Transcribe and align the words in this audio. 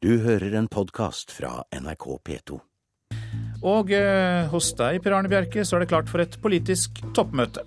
Du 0.00 0.14
hører 0.24 0.54
en 0.56 0.64
podkast 0.64 1.28
fra 1.28 1.58
NRK 1.76 2.04
P2. 2.24 2.56
Og 3.68 3.90
eh, 3.92 4.46
hos 4.48 4.70
deg, 4.78 4.96
Per 5.04 5.12
Arne 5.12 5.28
Bjerke, 5.28 5.60
så 5.60 5.76
er 5.76 5.82
det 5.82 5.90
klart 5.90 6.08
for 6.08 6.24
et 6.24 6.38
politisk 6.40 7.02
toppmøte. 7.12 7.66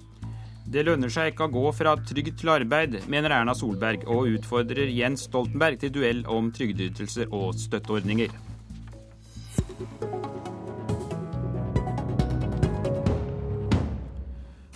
Det 0.66 0.82
lønner 0.82 1.14
seg 1.14 1.30
ikke 1.30 1.46
å 1.46 1.54
gå 1.54 1.74
fra 1.78 1.94
trygd 2.02 2.40
til 2.42 2.50
arbeid, 2.56 2.98
mener 3.06 3.36
Erna 3.38 3.54
Solberg, 3.54 4.08
og 4.10 4.32
utfordrer 4.32 4.90
Jens 4.90 5.28
Stoltenberg 5.28 5.78
til 5.84 5.94
duell 5.94 6.24
om 6.26 6.50
trygdeytelser 6.58 7.30
og 7.30 7.54
støtteordninger. 7.62 8.34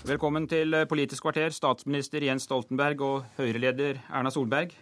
Velkommen 0.06 0.46
til 0.46 0.78
Politisk 0.94 1.26
kvarter, 1.26 1.50
statsminister 1.58 2.22
Jens 2.22 2.46
Stoltenberg 2.46 3.02
og 3.02 3.42
Høyre-leder 3.42 4.04
Erna 4.14 4.30
Solberg. 4.30 4.78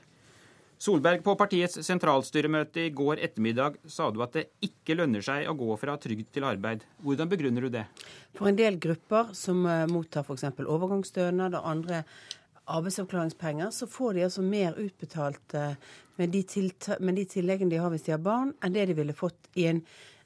Solberg, 0.78 1.24
på 1.24 1.36
partiets 1.40 1.80
sentralstyremøte 1.88 2.86
i 2.86 2.94
går 2.96 3.22
ettermiddag 3.24 3.78
sa 3.88 4.10
du 4.12 4.22
at 4.26 4.36
det 4.36 4.46
ikke 4.66 4.98
lønner 5.00 5.24
seg 5.24 5.48
å 5.48 5.56
gå 5.58 5.76
fra 5.80 5.96
trygd 6.02 6.34
til 6.36 6.48
arbeid. 6.48 6.84
Hvordan 7.04 7.32
begrunner 7.32 7.66
du 7.66 7.72
det? 7.78 7.86
For 8.36 8.52
en 8.52 8.60
del 8.60 8.80
grupper 8.84 9.32
som 9.38 9.64
eh, 9.70 9.86
mottar 9.92 10.28
f.eks. 10.28 10.44
overgangsstønad 10.66 11.56
og 11.56 11.70
andre 11.72 12.02
arbeidsavklaringspenger, 12.66 13.72
så 13.72 13.88
får 13.88 14.18
de 14.18 14.26
altså 14.28 14.44
mer 14.44 14.76
utbetalt 14.82 15.56
eh, 15.56 15.80
med 16.20 16.36
de, 16.36 16.44
med 17.00 17.22
de 17.22 17.26
tilleggene 17.30 17.72
de 17.72 17.80
har 17.80 17.94
hvis 17.94 18.08
de 18.08 18.16
har 18.16 18.24
barn, 18.26 18.54
enn 18.64 18.76
det 18.76 18.90
de 18.90 18.98
ville 19.00 19.16
fått 19.16 19.52
i 19.56 19.70
en 19.72 19.84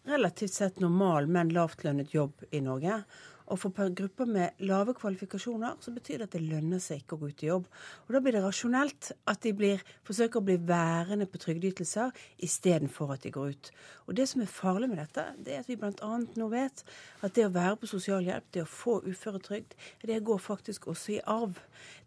relativt 0.09 0.53
sett 0.53 0.79
normal, 0.79 1.27
men 1.27 1.53
lavtlønnet 1.53 2.13
jobb 2.15 2.47
i 2.51 2.61
Norge. 2.65 3.03
Og 3.49 3.57
for 3.57 3.73
grupper 3.73 4.27
med 4.29 4.61
lave 4.61 4.93
kvalifikasjoner 4.93 5.79
så 5.81 5.91
betyr 5.93 6.21
det 6.21 6.27
at 6.27 6.35
det 6.35 6.43
lønner 6.45 6.81
seg 6.83 7.01
ikke 7.01 7.17
å 7.17 7.21
gå 7.23 7.29
ut 7.31 7.43
i 7.43 7.49
jobb. 7.49 7.65
Og 8.05 8.13
da 8.13 8.21
blir 8.21 8.35
det 8.35 8.43
rasjonelt 8.43 9.11
at 9.29 9.41
de 9.45 9.53
blir, 9.57 9.81
forsøker 10.05 10.41
å 10.41 10.45
bli 10.45 10.57
værende 10.69 11.25
på 11.29 11.41
trygdeytelser 11.41 12.13
istedenfor 12.45 13.15
at 13.15 13.25
de 13.25 13.33
går 13.33 13.55
ut. 13.55 13.71
Og 14.05 14.17
det 14.19 14.27
som 14.29 14.43
er 14.43 14.53
farlig 14.53 14.91
med 14.91 15.01
dette, 15.01 15.25
det 15.41 15.55
er 15.55 15.63
at 15.63 15.71
vi 15.71 15.79
bl.a. 15.81 16.11
nå 16.37 16.51
vet 16.53 16.85
at 17.25 17.35
det 17.35 17.47
å 17.47 17.55
være 17.57 17.81
på 17.81 17.89
sosialhjelp, 17.89 18.47
det 18.53 18.65
å 18.65 18.69
få 18.69 18.99
uføretrygd, 19.09 19.75
det 20.05 20.21
går 20.25 20.45
faktisk 20.45 20.87
også 20.93 21.17
i 21.17 21.21
arv. 21.25 21.57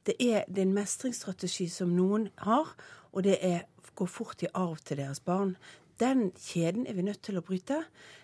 Det 0.06 0.18
er, 0.18 0.42
det 0.48 0.62
er 0.62 0.68
en 0.68 0.78
mestringsstrategi 0.78 1.68
som 1.70 1.94
noen 1.96 2.30
har, 2.42 2.70
og 3.12 3.26
det 3.26 3.38
er, 3.42 3.66
går 3.98 4.08
fort 4.08 4.42
i 4.42 4.50
arv 4.54 4.78
til 4.86 5.02
deres 5.02 5.20
barn. 5.20 5.56
Den 6.00 6.30
kjeden 6.38 6.86
er 6.86 6.96
vi 6.98 7.04
nødt 7.06 7.22
til 7.22 7.38
å 7.38 7.44
bryte. 7.44 7.82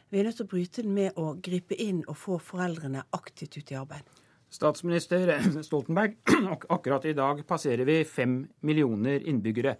Vi 0.08 0.20
er 0.20 0.24
nødt 0.24 0.38
til 0.40 0.46
å 0.46 0.48
bryte 0.48 0.82
den 0.84 0.94
med 0.96 1.18
å 1.20 1.34
gripe 1.44 1.76
inn 1.76 2.00
og 2.08 2.16
få 2.16 2.38
foreldrene 2.40 3.02
aktivt 3.12 3.58
ut 3.60 3.72
i 3.74 3.76
arbeid. 3.76 4.06
Statsminister 4.48 5.34
Stoltenberg, 5.66 6.16
akkurat 6.76 7.04
i 7.04 7.16
dag 7.16 7.42
passerer 7.48 7.84
vi 7.84 8.00
fem 8.08 8.40
millioner 8.64 9.26
innbyggere. 9.28 9.76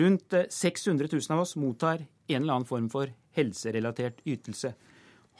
Rundt 0.00 0.34
600 0.50 1.06
000 1.12 1.36
av 1.36 1.44
oss 1.44 1.54
mottar 1.58 2.02
en 2.02 2.42
eller 2.42 2.56
annen 2.56 2.66
form 2.66 2.88
for 2.90 3.10
helserelatert 3.38 4.22
ytelse. 4.26 4.74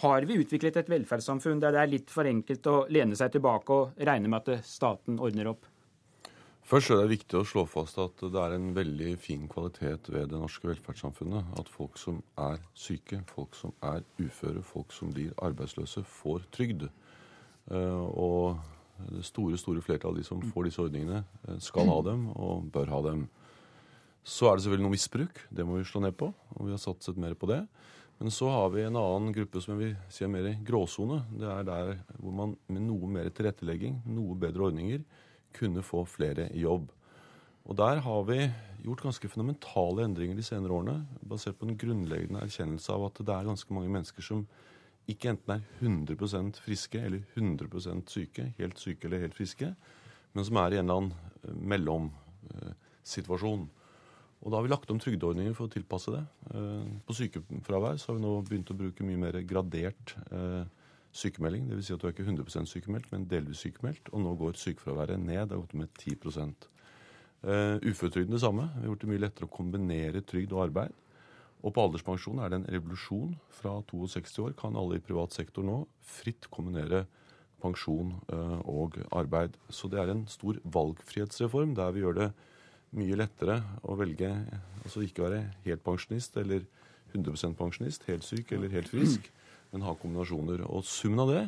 Har 0.01 0.25
vi 0.27 0.39
utviklet 0.41 0.79
et 0.81 0.91
velferdssamfunn 0.91 1.61
der 1.63 1.75
det 1.75 1.83
er 1.83 1.91
litt 1.91 2.15
for 2.15 2.27
enkelt 2.27 2.71
å 2.71 2.77
lene 2.91 3.19
seg 3.19 3.35
tilbake 3.35 3.75
og 3.75 4.07
regne 4.07 4.31
med 4.31 4.47
at 4.47 4.65
staten 4.67 5.19
ordner 5.19 5.51
opp? 5.51 5.67
Først 6.67 6.93
er 6.93 7.01
det 7.01 7.17
viktig 7.17 7.39
å 7.39 7.47
slå 7.49 7.65
fast 7.67 7.99
at 7.99 8.21
det 8.21 8.39
er 8.39 8.55
en 8.55 8.69
veldig 8.77 9.15
fin 9.19 9.47
kvalitet 9.51 10.11
ved 10.13 10.29
det 10.31 10.39
norske 10.39 10.69
velferdssamfunnet. 10.69 11.55
At 11.59 11.71
folk 11.73 11.99
som 11.99 12.21
er 12.39 12.61
syke, 12.79 13.23
folk 13.33 13.57
som 13.59 13.73
er 13.83 14.05
uføre, 14.21 14.63
folk 14.63 14.95
som 14.95 15.11
blir 15.15 15.33
arbeidsløse, 15.43 16.05
får 16.07 16.47
trygd. 16.55 16.87
Eh, 17.71 18.05
og 18.13 18.61
det 19.09 19.25
store 19.27 19.59
store 19.59 19.83
flertall 19.83 20.15
av 20.15 20.21
de 20.21 20.27
som 20.27 20.43
får 20.53 20.69
disse 20.69 20.83
ordningene, 20.83 21.25
eh, 21.49 21.59
skal 21.59 21.91
ha 21.91 22.01
dem 22.07 22.29
og 22.37 22.71
bør 22.73 22.93
ha 22.95 23.01
dem. 23.09 23.29
Så 24.23 24.47
er 24.47 24.57
det 24.57 24.65
selvfølgelig 24.65 24.87
noe 24.87 24.97
misbruk. 24.99 25.41
Det 25.51 25.67
må 25.67 25.79
vi 25.79 25.89
slå 25.89 26.05
ned 26.05 26.17
på, 26.17 26.29
og 26.29 26.67
vi 26.67 26.75
har 26.75 26.83
satset 26.83 27.17
mer 27.17 27.35
på 27.35 27.49
det. 27.49 27.65
Men 28.21 28.31
så 28.31 28.51
har 28.53 28.69
vi 28.69 28.83
en 28.85 28.99
annen 29.01 29.33
gruppe 29.33 29.63
som 29.65 29.73
jeg 29.75 29.81
vil 29.81 29.97
si 30.13 30.27
er 30.27 30.29
mer 30.29 30.45
gråsone. 30.63 31.23
Det 31.41 31.49
er 31.49 31.65
der 31.65 31.93
hvor 32.21 32.35
man 32.37 32.57
med 32.69 32.85
noe 32.85 33.09
mer 33.09 33.31
tilrettelegging, 33.33 34.03
noe 34.13 34.37
bedre 34.37 34.69
ordninger, 34.69 35.01
kunne 35.57 35.83
få 35.85 36.05
flere 36.09 36.49
i 36.55 36.65
jobb. 36.65 36.91
Og 37.65 37.77
Der 37.77 38.01
har 38.01 38.23
vi 38.25 38.53
gjort 38.83 39.03
ganske 39.03 39.29
fundamentale 39.29 40.05
endringer 40.05 40.37
de 40.37 40.43
senere 40.43 40.73
årene, 40.73 41.07
basert 41.23 41.59
på 41.59 41.67
en 41.69 41.77
grunnleggende 41.79 42.41
erkjennelse 42.41 42.93
av 42.93 43.05
at 43.07 43.19
det 43.21 43.35
er 43.35 43.45
ganske 43.47 43.75
mange 43.75 43.93
mennesker 43.93 44.23
som 44.25 44.47
ikke 45.11 45.29
enten 45.33 45.51
er 45.57 45.61
100% 45.81 46.61
friske 46.65 46.99
eller 47.01 47.21
100% 47.37 48.11
syke, 48.11 48.55
helt 48.59 48.79
syke 48.79 49.07
eller 49.07 49.21
helt 49.25 49.35
friske, 49.37 49.75
men 50.35 50.45
som 50.47 50.57
er 50.57 50.71
i 50.73 50.79
en 50.79 50.85
eller 50.87 50.97
annen 50.97 51.15
eh, 51.45 51.55
mellomsituasjon. 51.75 53.69
Og 54.41 54.51
Da 54.51 54.57
har 54.57 54.65
vi 54.65 54.73
lagt 54.73 54.91
om 54.91 55.01
trygdeordninger 55.01 55.55
for 55.57 55.69
å 55.69 55.73
tilpasse 55.73 56.11
det. 56.15 56.25
Eh, 56.55 56.85
på 57.07 57.17
sykefravær 57.17 57.97
så 58.01 58.07
har 58.11 58.17
vi 58.19 58.25
nå 58.25 58.43
begynt 58.47 58.71
å 58.73 58.79
bruke 58.79 59.05
mye 59.05 59.21
mer 59.21 59.41
gradert 59.45 60.15
eh, 60.31 60.65
sykemelding. 61.13 61.69
Dvs. 61.71 61.87
Si 61.87 61.95
at 61.95 62.03
du 62.03 62.09
er 62.09 62.15
ikke 62.15 62.27
100% 62.27 62.71
sykemeldt, 62.71 63.11
men 63.13 63.27
delvis 63.31 63.63
sykemeldt. 63.65 64.11
Og 64.13 64.23
nå 64.25 64.35
går 64.39 64.59
sykefraværet 64.59 65.21
ned. 65.21 65.49
Det 65.49 65.57
har 65.57 65.63
gått 65.65 65.79
med 65.79 65.89
10 65.99 66.17
uh, 66.21 67.77
Uføretrygden 67.83 68.37
det 68.37 68.43
samme. 68.43 68.69
Vi 68.77 68.85
har 68.85 68.93
gjort 68.93 69.05
det 69.05 69.13
mye 69.13 69.25
lettere 69.25 69.49
å 69.49 69.55
kombinere 69.55 70.25
trygd 70.27 70.55
og 70.57 70.67
arbeid. 70.69 70.99
Og 71.61 71.75
på 71.77 71.83
alderspensjon 71.85 72.41
er 72.41 72.53
det 72.53 72.61
en 72.61 72.71
revolusjon. 72.77 73.35
Fra 73.53 73.81
62 73.91 74.39
år 74.47 74.55
kan 74.59 74.79
alle 74.79 74.97
i 74.97 75.05
privat 75.05 75.35
sektor 75.37 75.67
nå 75.67 75.83
fritt 76.01 76.49
kombinere 76.53 77.05
pensjon 77.61 78.15
uh, 78.33 78.61
og 78.65 78.97
arbeid. 79.13 79.59
Så 79.69 79.91
det 79.93 80.01
er 80.01 80.15
en 80.15 80.25
stor 80.31 80.61
valgfrihetsreform 80.65 81.75
der 81.77 81.93
vi 81.97 82.07
gjør 82.07 82.17
det 82.23 82.31
mye 82.97 83.19
lettere 83.19 83.61
å 83.87 83.95
velge 83.95 84.31
altså 84.81 85.05
ikke 85.05 85.23
være 85.23 85.43
helt 85.67 85.83
pensjonist 85.85 86.35
eller 86.41 86.65
100% 87.13 87.55
pensjonist, 87.59 88.07
helt 88.09 88.25
syk 88.27 88.51
eller 88.57 88.73
helt 88.73 88.89
frisk 88.91 89.29
men 89.73 89.85
har 89.87 89.99
kombinasjoner. 90.01 90.65
Og 90.69 90.85
summen 90.87 91.25
av 91.25 91.33
det 91.33 91.45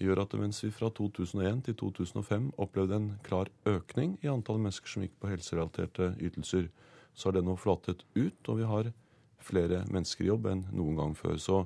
gjør 0.00 0.22
at 0.22 0.36
mens 0.40 0.62
vi 0.64 0.70
fra 0.72 0.88
2001 0.96 1.64
til 1.66 1.76
2005 1.82 2.52
opplevde 2.62 2.96
en 2.96 3.10
klar 3.26 3.50
økning 3.68 4.16
i 4.24 4.30
antallet 4.32 4.64
mennesker 4.68 4.94
som 4.94 5.04
gikk 5.04 5.18
på 5.20 5.28
helserelaterte 5.32 6.14
ytelser, 6.24 6.70
så 7.12 7.28
har 7.28 7.36
det 7.36 7.44
nå 7.44 7.56
flatet 7.60 8.06
ut, 8.16 8.40
og 8.48 8.60
vi 8.62 8.68
har 8.70 8.92
flere 9.44 9.84
mennesker 9.92 10.24
i 10.24 10.30
jobb 10.30 10.48
enn 10.50 10.64
noen 10.72 10.96
gang 11.00 11.14
før. 11.18 11.36
Så 11.40 11.64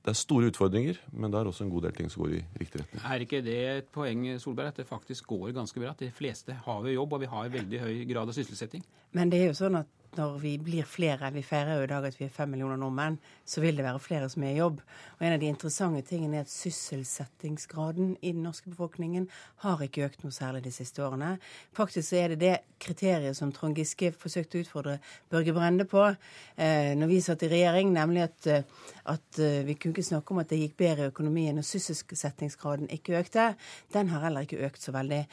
det 0.00 0.14
er 0.14 0.16
store 0.16 0.48
utfordringer, 0.48 0.98
men 1.12 1.32
det 1.32 1.40
er 1.40 1.48
også 1.50 1.66
en 1.66 1.72
god 1.74 1.84
del 1.86 1.96
ting 1.98 2.10
som 2.10 2.24
går 2.24 2.38
i 2.38 2.42
riktig 2.62 2.80
retning. 2.80 3.02
Er 3.04 3.24
ikke 3.26 3.42
det 3.44 3.58
et 3.68 3.90
poeng 3.92 4.24
Solberg, 4.40 4.72
at 4.72 4.80
det 4.80 4.88
faktisk 4.88 5.28
går 5.28 5.52
ganske 5.58 5.82
bra? 5.82 5.92
At 5.92 6.00
de 6.00 6.10
fleste 6.14 6.56
har 6.56 6.86
jo 6.88 6.94
jobb, 6.94 7.18
og 7.18 7.22
vi 7.22 7.28
har 7.30 7.52
veldig 7.52 7.82
høy 7.82 7.96
grad 8.08 8.32
av 8.32 8.36
sysselsetting? 8.36 8.86
Men 9.12 9.32
det 9.32 9.42
er 9.42 9.50
jo 9.52 9.58
sånn 9.60 9.76
at 9.82 9.99
når 10.18 10.38
vi 10.42 10.54
blir 10.58 10.86
flere, 10.88 11.30
vi 11.30 11.42
feirer 11.46 11.78
jo 11.78 11.84
i 11.86 11.90
dag 11.90 12.06
at 12.08 12.16
vi 12.18 12.26
er 12.26 12.32
fem 12.34 12.50
millioner 12.50 12.78
nordmenn, 12.80 13.18
så 13.46 13.62
vil 13.62 13.76
det 13.78 13.84
være 13.86 14.02
flere 14.02 14.28
som 14.32 14.42
er 14.42 14.54
i 14.54 14.58
jobb. 14.58 14.80
Og 15.18 15.26
en 15.26 15.34
av 15.36 15.42
de 15.42 15.50
interessante 15.50 16.02
tingene 16.08 16.40
er 16.40 16.46
at 16.46 16.52
sysselsettingsgraden 16.52 18.16
i 18.20 18.32
den 18.32 18.42
norske 18.46 18.70
befolkningen 18.72 19.28
har 19.64 19.82
ikke 19.84 20.08
økt 20.08 20.24
noe 20.24 20.34
særlig 20.34 20.64
de 20.64 20.72
siste 20.74 21.04
årene. 21.04 21.36
Faktisk 21.76 22.08
så 22.08 22.18
er 22.22 22.34
det 22.34 22.40
det 22.42 22.56
kriteriet 22.80 23.36
som 23.38 23.52
Trond 23.54 23.78
Giske 23.78 24.10
forsøkte 24.16 24.58
å 24.58 24.64
utfordre 24.64 24.96
Børge 25.30 25.54
Brende 25.54 25.86
på 25.88 26.02
eh, 26.08 26.92
når 26.98 27.12
vi 27.12 27.20
satt 27.24 27.44
i 27.46 27.52
regjering, 27.52 27.92
nemlig 27.94 28.26
at, 28.26 28.50
eh, 28.50 28.90
at 29.14 29.40
eh, 29.42 29.60
vi 29.68 29.76
kunne 29.76 29.94
ikke 29.94 30.08
snakke 30.10 30.34
om 30.34 30.42
at 30.42 30.50
det 30.50 30.62
gikk 30.62 30.76
bedre 30.80 31.06
i 31.06 31.12
økonomien 31.12 31.58
når 31.58 31.68
sysselsettingsgraden 31.70 32.90
ikke 32.94 33.18
økte. 33.20 33.52
Den 33.94 34.10
har 34.10 34.26
heller 34.26 34.46
ikke 34.46 34.62
økt 34.66 34.82
så 34.82 34.94
veldig. 34.96 35.24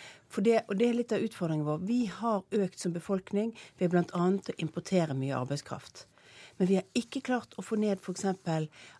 Det, 0.43 0.59
og 0.67 0.75
det 0.77 0.85
er 0.85 0.97
litt 0.97 1.13
av 1.15 1.23
utfordringen 1.23 1.65
vår. 1.65 1.83
Vi 1.87 2.01
har 2.11 2.43
økt 2.59 2.81
som 2.81 2.93
befolkning 2.93 3.53
ved 3.79 3.93
bl.a. 3.93 4.03
å 4.27 4.57
importere 4.67 5.15
mye 5.17 5.35
arbeidskraft. 5.39 6.05
Men 6.57 6.69
vi 6.69 6.77
har 6.79 6.85
ikke 6.97 7.21
klart 7.25 7.53
å 7.57 7.63
få 7.65 7.77
ned 7.77 8.01
f.eks. 8.01 8.25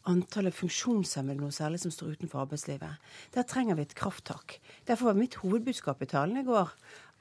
antallet 0.09 0.55
funksjonshemmede 0.55 1.41
noe 1.41 1.53
særlig 1.55 1.81
som 1.81 1.94
står 1.94 2.17
utenfor 2.17 2.44
arbeidslivet. 2.44 3.01
Der 3.33 3.47
trenger 3.50 3.79
vi 3.79 3.88
et 3.88 3.95
krafttak. 3.97 4.59
Derfor 4.85 5.11
var 5.11 5.17
mitt 5.17 5.39
hovedbudskap 5.41 6.03
i 6.06 6.09
talen 6.11 6.38
i 6.38 6.45
går 6.45 6.69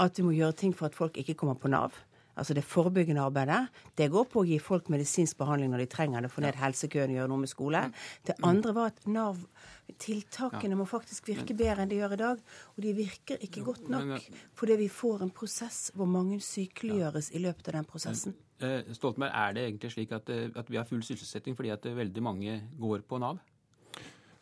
at 0.05 0.19
vi 0.19 0.27
må 0.27 0.37
gjøre 0.37 0.59
ting 0.61 0.77
for 0.77 0.91
at 0.91 0.99
folk 0.99 1.17
ikke 1.17 1.39
kommer 1.41 1.57
på 1.61 1.73
Nav. 1.73 1.97
Altså 2.37 2.55
det 2.57 2.65
forebyggende 2.69 3.25
arbeidet. 3.25 3.63
Det 3.97 4.11
går 4.13 4.27
på 4.33 4.43
å 4.43 4.47
gi 4.49 4.59
folk 4.61 4.91
medisinsk 4.93 5.39
behandling 5.41 5.73
når 5.73 5.85
de 5.85 5.89
trenger 5.93 6.25
det, 6.25 6.31
få 6.33 6.45
ned 6.45 6.59
helsekøen 6.61 7.15
og 7.15 7.19
gjøre 7.19 7.33
noe 7.33 7.43
med 7.45 7.53
skole. 7.53 7.83
Det 8.29 8.37
andre 8.45 8.75
var 8.77 8.93
at 8.93 9.09
Nav-tiltakene 9.09 10.77
må 10.77 10.89
faktisk 10.89 11.31
virke 11.33 11.57
bedre 11.57 11.85
enn 11.85 11.93
de 11.93 12.01
gjør 12.03 12.17
i 12.19 12.21
dag. 12.23 12.45
Og 12.77 12.85
de 12.85 12.95
virker 12.97 13.41
ikke 13.49 13.65
godt 13.67 13.89
nok 13.93 14.29
fordi 14.57 14.79
vi 14.85 14.91
får 14.93 15.25
en 15.25 15.35
prosess 15.35 15.91
hvor 15.97 16.11
mange 16.11 16.43
sykeliggjøres 16.45 17.33
i 17.33 17.43
løpet 17.45 17.73
av 17.73 17.81
den 17.81 17.89
prosessen. 17.89 18.37
Eh, 18.61 18.93
Stoltenberg, 18.97 19.33
er 19.37 19.53
det 19.53 19.67
egentlig 19.67 19.93
slik 19.93 20.13
at, 20.17 20.31
eh, 20.33 20.49
at 20.57 20.71
vi 20.71 20.79
har 20.81 20.89
full 20.89 21.03
sysselsetting 21.05 21.57
fordi 21.57 21.73
at 21.75 21.85
veldig 21.85 22.23
mange 22.25 22.63
går 22.81 23.05
på 23.09 23.21
Nav? 23.21 23.41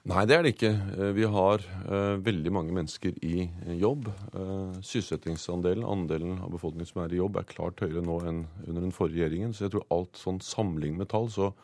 Nei, 0.04 0.26
det 0.28 0.34
er 0.36 0.42
det 0.44 0.50
ikke. 0.52 0.68
Eh, 0.68 1.10
vi 1.16 1.24
har 1.32 1.62
uh, 1.88 2.18
veldig 2.20 2.50
mange 2.52 2.74
mennesker 2.76 3.14
i 3.24 3.46
jobb. 3.80 4.10
Uh, 4.34 4.74
sysselsettingsandelen, 4.84 5.86
andelen 5.88 6.42
av 6.44 6.50
befolkningen 6.52 6.90
som 6.90 7.00
er 7.00 7.14
i 7.14 7.20
jobb, 7.22 7.38
er 7.40 7.46
klart 7.48 7.80
høyere 7.80 8.02
nå 8.04 8.18
enn 8.28 8.42
under 8.66 8.84
den 8.84 8.92
forrige 8.92 9.22
regjeringen. 9.22 9.54
Så 9.56 9.64
jeg 9.64 9.72
tror 9.72 9.86
alt 9.96 10.20
sånn 10.20 10.42
samling 10.44 10.98
med 10.98 11.08
tall, 11.08 11.30
så 11.32 11.54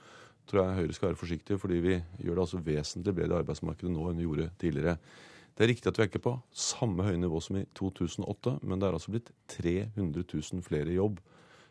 tror 0.48 0.62
jeg 0.62 0.78
Høyre 0.78 0.96
skal 0.96 1.10
være 1.10 1.20
forsiktige, 1.20 1.60
fordi 1.60 1.82
vi 1.84 1.98
gjør 1.98 2.38
det 2.38 2.44
altså 2.46 2.62
vesentlig 2.64 3.14
bedre 3.18 3.36
i 3.36 3.44
arbeidsmarkedet 3.44 3.92
nå 3.92 4.08
enn 4.08 4.22
vi 4.22 4.24
gjorde 4.24 4.48
tidligere. 4.64 4.96
Det 5.52 5.66
er 5.66 5.70
riktig 5.74 5.92
at 5.92 6.00
vi 6.00 6.06
er 6.06 6.08
ikke 6.08 6.24
på 6.24 6.34
samme 6.64 7.04
høye 7.10 7.20
nivå 7.20 7.42
som 7.44 7.60
i 7.60 7.66
2008, 7.76 8.56
men 8.64 8.80
det 8.80 8.88
er 8.88 8.96
altså 8.96 9.12
blitt 9.12 9.28
300 9.52 10.24
000 10.24 10.64
flere 10.64 10.88
i 10.88 10.96
jobb 10.96 11.20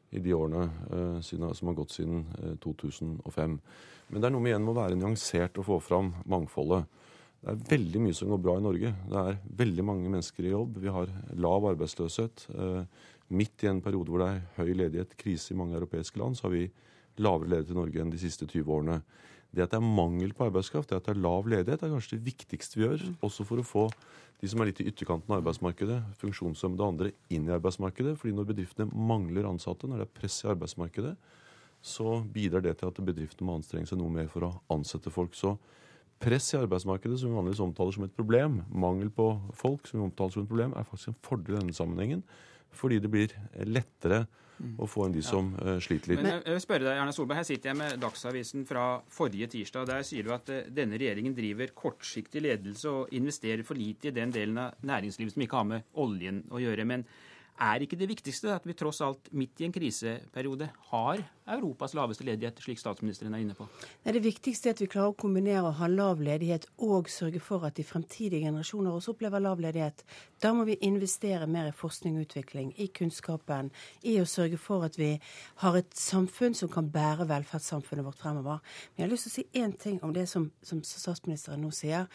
i 0.10 0.22
de 0.24 0.34
årene 0.34 1.22
siden, 1.22 1.52
som 1.54 1.70
har 1.70 1.76
gått 1.78 1.94
siden 1.94 2.24
uh, 2.42 2.56
2005. 2.64 3.60
Men 4.10 4.22
det 4.22 4.30
er 4.30 4.34
noe 4.34 4.42
med 4.42 4.54
igjen 4.54 4.66
med 4.66 4.74
å 4.74 4.80
være 4.80 4.98
nyansert 4.98 5.60
og 5.62 5.68
få 5.68 5.78
fram 5.86 6.14
mangfoldet. 6.30 6.88
Det 7.40 7.54
er 7.54 7.62
veldig 7.70 8.02
mye 8.04 8.18
som 8.18 8.32
går 8.34 8.42
bra 8.44 8.58
i 8.58 8.64
Norge. 8.66 8.92
Det 9.12 9.22
er 9.22 9.38
veldig 9.62 9.86
mange 9.86 10.10
mennesker 10.12 10.48
i 10.48 10.52
jobb. 10.52 10.80
Vi 10.82 10.92
har 10.92 11.14
lav 11.40 11.68
arbeidsløshet. 11.70 12.48
Uh, 12.52 12.82
midt 13.30 13.64
i 13.64 13.70
en 13.70 13.82
periode 13.86 14.10
hvor 14.10 14.24
det 14.24 14.30
er 14.34 14.46
høy 14.58 14.74
ledighet, 14.74 15.18
krise 15.20 15.54
i 15.54 15.58
mange 15.60 15.78
europeiske 15.78 16.20
land, 16.20 16.38
så 16.38 16.48
har 16.48 16.56
vi 16.56 16.66
lavere 17.22 17.54
ledighet 17.54 17.76
i 17.76 17.78
Norge 17.78 18.02
enn 18.02 18.14
de 18.14 18.22
siste 18.22 18.48
20 18.50 18.74
årene. 18.80 18.98
Det 19.50 19.66
at 19.66 19.74
det 19.74 19.80
er 19.80 19.86
mangel 19.86 20.34
på 20.38 20.46
arbeidskraft, 20.46 20.92
det 20.92 21.00
at 21.00 21.08
det 21.08 21.16
er 21.16 21.24
lav 21.24 21.48
ledighet, 21.50 21.82
er 21.82 21.94
kanskje 21.94 22.18
det 22.18 22.26
viktigste 22.28 22.78
vi 22.78 22.86
gjør. 22.86 23.06
Også 23.26 23.46
for 23.48 23.62
å 23.62 23.66
få 23.66 23.88
de 24.40 24.48
som 24.48 24.62
er 24.62 24.70
litt 24.70 24.80
i 24.84 24.88
ytterkanten 24.92 25.34
av 25.34 25.42
arbeidsmarkedet, 25.42 25.98
funksjonshemmede 26.22 26.86
og 26.86 26.94
andre, 26.94 27.12
inn 27.34 27.50
i 27.50 27.56
arbeidsmarkedet. 27.56 28.16
fordi 28.18 28.36
når 28.38 28.52
bedriftene 28.54 28.94
mangler 28.94 29.50
ansatte, 29.50 29.88
når 29.88 30.04
det 30.04 30.08
er 30.08 30.20
press 30.22 30.44
i 30.44 30.52
arbeidsmarkedet, 30.54 31.16
så 31.82 32.20
bidrar 32.34 32.62
det 32.62 32.78
til 32.78 32.92
at 32.92 33.02
bedriftene 33.10 33.48
må 33.48 33.58
anstrenge 33.58 33.88
seg 33.88 34.00
noe 34.00 34.12
mer 34.12 34.28
for 34.32 34.46
å 34.46 34.54
ansette 34.70 35.12
folk. 35.12 35.34
Så 35.36 35.56
press 36.20 36.54
i 36.54 36.60
arbeidsmarkedet, 36.60 37.20
som 37.20 37.32
vi 37.32 37.40
vanligvis 37.40 37.64
omtaler 37.64 37.96
som 37.96 38.06
et 38.06 38.16
problem, 38.16 38.62
mangel 38.70 39.10
på 39.10 39.32
folk, 39.56 39.88
som 39.88 40.00
vi 40.00 40.06
omtaler 40.06 40.36
som 40.36 40.44
et 40.44 40.52
problem, 40.52 40.76
er 40.76 40.88
faktisk 40.88 41.14
en 41.14 41.22
fordel 41.26 41.56
i 41.56 41.60
denne 41.62 41.76
sammenhengen. 41.76 42.24
Fordi 42.76 43.00
det 43.02 43.12
blir 43.12 43.34
lettere 43.66 44.26
å 44.80 44.88
få 44.90 45.08
inn 45.08 45.16
de 45.16 45.24
som 45.24 45.54
ja. 45.56 45.76
uh, 45.76 45.82
sliter 45.84 46.14
litt. 46.14 46.22
Men 46.24 46.40
jeg 46.42 46.56
vil 46.58 46.64
spørre 46.64 46.88
deg, 46.88 47.00
Erna 47.00 47.14
Solberg, 47.16 47.40
Her 47.40 47.48
sitter 47.48 47.72
jeg 47.72 47.80
med 47.80 47.96
Dagsavisen 48.02 48.66
fra 48.68 48.86
forrige 49.14 49.50
tirsdag. 49.54 49.88
Der 49.90 50.06
sier 50.08 50.28
du 50.28 50.34
at 50.36 50.52
uh, 50.52 50.62
denne 50.76 51.00
regjeringen 51.00 51.36
driver 51.38 51.74
kortsiktig 51.78 52.44
ledelse 52.44 52.92
og 52.92 53.16
investerer 53.16 53.64
for 53.68 53.80
lite 53.80 54.12
i 54.12 54.16
den 54.16 54.34
delen 54.36 54.60
av 54.66 54.80
næringslivet 54.86 55.36
som 55.36 55.46
ikke 55.46 55.62
har 55.62 55.70
med 55.72 56.00
oljen 56.04 56.44
å 56.52 56.62
gjøre. 56.62 56.88
Men 56.90 57.08
er 57.60 57.84
ikke 57.84 58.00
det 58.00 58.10
viktigste 58.12 58.54
at 58.56 58.68
vi 58.68 58.76
tross 58.78 59.02
alt 59.04 59.32
midt 59.36 59.60
i 59.60 59.68
en 59.68 59.76
kriseperiode 59.76 60.70
har 60.92 61.24
Europas 61.50 61.94
laveste 61.98 62.26
ledighet, 62.28 62.60
slik 62.64 62.80
statsministeren 62.80 63.34
er 63.34 63.44
inne 63.44 63.56
på? 63.58 63.66
Nei, 64.06 64.14
det 64.16 64.22
viktigste 64.24 64.70
er 64.70 64.76
at 64.76 64.84
vi 64.84 64.90
klarer 64.92 65.14
å 65.14 65.18
kombinere 65.20 65.66
å 65.70 65.76
ha 65.80 65.90
lav 65.90 66.22
ledighet 66.24 66.68
og 66.86 67.10
sørge 67.12 67.42
for 67.44 67.66
at 67.68 67.78
de 67.80 67.86
fremtidige 67.88 68.46
generasjoner 68.46 68.94
også 68.94 69.16
opplever 69.16 69.44
lav 69.44 69.62
ledighet. 69.64 70.04
Da 70.40 70.54
må 70.56 70.66
vi 70.70 70.78
investere 70.86 71.50
mer 71.50 71.72
i 71.72 71.76
forskning 71.76 72.20
og 72.20 72.28
utvikling, 72.28 72.72
i 72.78 72.90
kunnskapen, 72.94 73.72
i 74.06 74.20
å 74.22 74.28
sørge 74.30 74.60
for 74.62 74.86
at 74.88 75.00
vi 75.00 75.16
har 75.64 75.80
et 75.80 75.90
samfunn 75.98 76.58
som 76.58 76.72
kan 76.72 76.92
bære 76.94 77.28
velferdssamfunnet 77.30 78.06
vårt 78.06 78.22
fremover. 78.22 78.62
Men 78.94 79.04
jeg 79.04 79.08
har 79.08 79.14
lyst 79.16 79.28
til 79.28 79.34
å 79.34 79.38
si 79.40 79.64
én 79.64 79.76
ting 79.80 79.98
om 80.06 80.14
det 80.16 80.28
som, 80.30 80.52
som 80.62 80.84
statsministeren 80.86 81.66
nå 81.66 81.74
sier. 81.76 82.06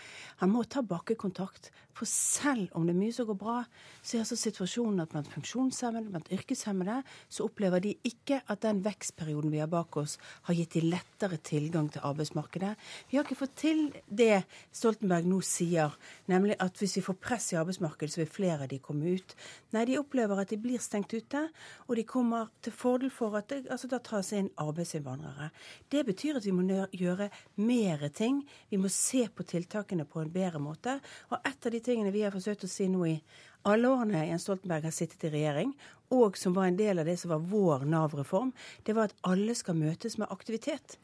Han 0.42 0.54
må 0.54 0.64
ta 0.64 0.84
bakkekontakt. 0.87 1.72
For 1.94 2.10
selv 2.10 2.72
om 2.75 2.88
det 2.88 2.94
er 2.96 2.98
mye 2.98 3.14
som 3.14 3.28
går 3.28 3.37
bra, 3.38 3.60
så 4.02 4.16
er 4.16 4.25
altså 4.25 4.38
situasjonen 4.38 5.04
at 5.04 5.12
blant 5.12 5.30
funksjonshemmede, 5.30 6.10
blant 6.10 6.32
yrkeshemmede, 6.34 6.96
så 7.30 7.46
opplever 7.46 7.84
de 7.84 7.92
ikke 8.08 8.40
at 8.50 8.64
den 8.64 8.80
vekstperioden 8.82 9.24
vi 9.26 9.59
har 9.59 9.71
bak 9.71 9.97
oss, 9.97 10.19
har 10.43 10.55
gitt 10.55 10.76
de 10.76 10.82
lettere 10.87 11.38
tilgang 11.38 11.88
til 11.93 12.05
arbeidsmarkedet. 12.05 12.75
Vi 13.11 13.17
har 13.17 13.25
ikke 13.25 13.38
fått 13.38 13.56
til 13.56 13.85
det 14.09 14.44
Stoltenberg 14.73 15.26
nå 15.31 15.41
sier, 15.41 15.94
nemlig 16.26 16.56
at 16.61 16.76
hvis 16.79 16.99
vi 16.99 17.05
får 17.06 17.19
press 17.23 17.53
i 17.53 17.59
arbeidsmarkedet, 17.61 18.12
så 18.12 18.23
vil 18.23 18.31
flere 18.31 18.67
av 18.67 18.73
de 18.73 18.81
komme 18.82 19.17
ut. 19.17 19.37
Nei, 19.75 19.87
de 19.88 19.99
opplever 19.99 20.41
at 20.43 20.50
de 20.53 20.61
blir 20.61 20.82
stengt 20.82 21.15
ute, 21.15 21.49
og 21.88 21.97
de 21.97 22.05
kommer 22.09 22.50
til 22.62 22.75
fordel 22.75 23.12
for 23.15 23.37
at 23.38 23.49
det 23.50 23.65
altså 23.71 23.88
da 23.91 24.00
tas 24.05 24.32
inn 24.37 24.50
arbeidsinnvandrere. 24.61 25.50
Det 25.91 26.05
betyr 26.06 26.38
at 26.38 26.47
vi 26.47 26.55
må 26.55 26.67
gjøre 26.93 27.31
mer 27.62 28.09
ting. 28.15 28.43
Vi 28.71 28.81
må 28.81 28.91
se 28.93 29.26
på 29.29 29.47
tiltakene 29.49 30.06
på 30.09 30.23
en 30.23 30.32
bedre 30.32 30.61
måte. 30.62 30.99
Og 31.31 31.38
et 31.41 31.67
av 31.67 31.75
de 31.75 31.82
tingene 31.85 32.15
vi 32.15 32.25
har 32.25 32.35
forsøkt 32.35 32.67
å 32.67 32.71
si 32.71 32.88
nå 32.91 33.06
i 33.09 33.19
alle 33.64 33.90
årene 33.90 34.26
Jens 34.28 34.46
Stoltenberg 34.46 34.87
har 34.88 34.94
sittet 34.94 35.26
i 35.28 35.32
regjering, 35.34 35.75
og 36.14 36.38
som 36.38 36.55
var 36.56 36.69
en 36.69 36.78
del 36.78 37.00
av 37.00 37.08
det 37.08 37.16
som 37.20 37.32
var 37.32 37.44
vår 37.50 37.87
Nav-reform, 37.88 38.52
det 38.84 38.96
var 38.96 39.11
at 39.11 39.16
alle 39.26 39.56
skal 39.56 39.78
møtes 39.78 40.19
med 40.20 40.31
aktivitet. 40.31 40.99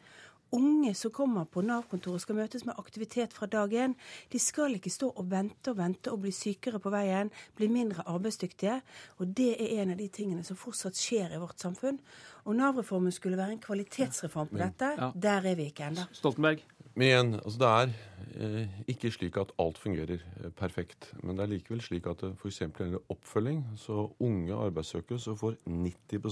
Unge 0.52 0.94
som 0.98 1.12
kommer 1.14 1.44
på 1.46 1.62
Nav-kontoret 1.62 2.24
skal 2.24 2.34
møtes 2.40 2.64
med 2.66 2.78
aktivitet 2.78 3.34
fra 3.36 3.46
dag 3.46 3.70
én. 3.70 3.94
De 4.32 4.38
skal 4.42 4.74
ikke 4.74 4.90
stå 4.90 5.12
og 5.12 5.28
vente 5.30 5.70
og 5.70 5.78
vente 5.78 6.10
og 6.10 6.24
bli 6.24 6.32
sykere 6.34 6.80
på 6.82 6.90
veien, 6.90 7.30
bli 7.54 7.68
mindre 7.70 8.02
arbeidsdyktige. 8.10 8.80
Og 9.22 9.30
det 9.38 9.52
er 9.54 9.84
en 9.84 9.94
av 9.94 10.02
de 10.02 10.08
tingene 10.10 10.42
som 10.46 10.58
fortsatt 10.58 10.98
skjer 10.98 11.36
i 11.36 11.40
vårt 11.40 11.62
samfunn. 11.62 12.00
Og 12.50 12.58
Nav-reformen 12.58 13.14
skulle 13.14 13.38
være 13.38 13.54
en 13.54 13.62
kvalitetsreform 13.62 14.50
på 14.50 14.58
dette. 14.58 14.90
Der 15.14 15.46
er 15.52 15.54
vi 15.54 15.70
ikke 15.70 15.86
ennå. 15.92 16.10
Stoltenberg? 16.18 16.66
Men 17.00 17.06
igjen, 17.06 17.28
altså 17.40 17.60
det 17.62 17.68
er 17.72 17.92
eh, 18.44 18.72
ikke 18.92 19.08
slik 19.14 19.36
at 19.40 19.54
alt 19.62 19.78
fungerer 19.80 20.18
eh, 20.20 20.50
perfekt. 20.52 21.06
Men 21.24 21.38
det 21.38 21.46
er 21.46 21.50
likevel 21.54 21.80
slik 21.80 22.04
at 22.10 22.20
det 22.20 22.34
f.eks. 22.34 22.58
gjelder 22.60 23.06
oppfølging, 23.14 23.62
så 23.80 24.02
unge 24.20 24.58
arbeidssøkere 24.66 25.16
så 25.16 25.32
får 25.32 25.56
90 25.64 26.28